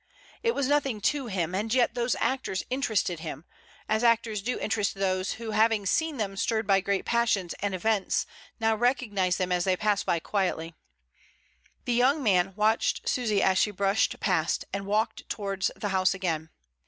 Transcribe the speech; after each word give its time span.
It 0.41 0.55
was 0.55 0.65
nothing 0.67 0.99
to 1.01 1.27
him, 1.27 1.53
and 1.53 1.71
yet 1.71 1.93
the 1.93 2.15
actors 2.19 2.63
interested 2.71 3.19
him, 3.19 3.45
as 3.87 4.03
actors 4.03 4.41
do 4.41 4.57
interest 4.57 4.95
those 4.95 5.33
122' 5.33 5.37
MRS. 5.37 5.37
DYMOND. 5.37 5.45
who 5.45 5.61
having 5.61 5.85
seen 5.85 6.17
them 6.17 6.35
stirred 6.35 6.65
by 6.65 6.81
great 6.81 7.05
passions 7.05 7.53
and 7.59 7.75
events 7.75 8.25
now 8.59 8.75
recognise 8.75 9.37
them 9.37 9.51
as 9.51 9.63
they 9.65 9.77
pass 9.77 10.01
by 10.03 10.17
quietly. 10.17 10.73
The 11.85 11.93
young 11.93 12.23
man 12.23 12.53
watched 12.55 13.07
Susy 13.07 13.43
as 13.43 13.59
she 13.59 13.69
brushed 13.69 14.19
past, 14.19 14.65
and 14.73 14.87
walked 14.87 15.29
towards 15.29 15.69
the 15.75 15.89
house 15.89 16.15
again. 16.15 16.49